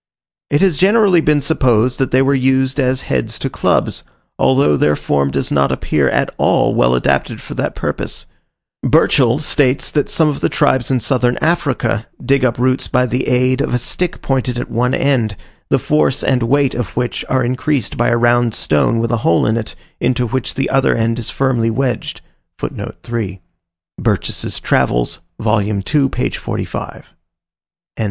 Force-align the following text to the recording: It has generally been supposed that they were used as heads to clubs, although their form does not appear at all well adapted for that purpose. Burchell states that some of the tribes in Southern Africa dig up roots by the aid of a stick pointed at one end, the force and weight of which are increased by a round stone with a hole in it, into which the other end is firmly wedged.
It 0.49 0.61
has 0.61 0.79
generally 0.79 1.21
been 1.21 1.41
supposed 1.41 1.99
that 1.99 2.09
they 2.09 2.23
were 2.23 2.33
used 2.33 2.79
as 2.79 3.01
heads 3.01 3.37
to 3.37 3.51
clubs, 3.51 4.03
although 4.39 4.75
their 4.75 4.95
form 4.95 5.29
does 5.29 5.51
not 5.51 5.71
appear 5.71 6.09
at 6.09 6.33
all 6.39 6.73
well 6.73 6.95
adapted 6.95 7.39
for 7.39 7.53
that 7.53 7.75
purpose. 7.75 8.25
Burchell 8.81 9.37
states 9.37 9.91
that 9.91 10.09
some 10.09 10.27
of 10.27 10.39
the 10.39 10.49
tribes 10.49 10.89
in 10.89 10.99
Southern 10.99 11.37
Africa 11.37 12.07
dig 12.19 12.43
up 12.43 12.57
roots 12.57 12.87
by 12.87 13.05
the 13.05 13.27
aid 13.27 13.61
of 13.61 13.75
a 13.75 13.77
stick 13.77 14.23
pointed 14.23 14.57
at 14.57 14.71
one 14.71 14.95
end, 14.95 15.35
the 15.69 15.77
force 15.77 16.23
and 16.23 16.41
weight 16.41 16.73
of 16.73 16.97
which 16.97 17.23
are 17.29 17.43
increased 17.45 17.95
by 17.95 18.07
a 18.07 18.17
round 18.17 18.55
stone 18.55 18.97
with 18.97 19.11
a 19.11 19.17
hole 19.17 19.45
in 19.45 19.55
it, 19.55 19.75
into 19.99 20.25
which 20.25 20.55
the 20.55 20.67
other 20.71 20.95
end 20.95 21.19
is 21.19 21.29
firmly 21.29 21.69
wedged. 21.69 22.21